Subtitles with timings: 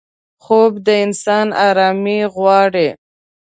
[0.43, 2.89] خوب د انسان آرامي غواړي